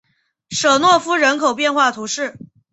[0.49, 2.35] 舍诺夫人口变化图示